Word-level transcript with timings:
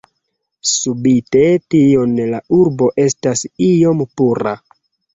Spite 0.69 1.43
tion 1.75 2.17
la 2.33 2.41
urbo 2.63 2.91
estas 3.07 3.49
iom 3.71 4.07
pura. 4.19 4.61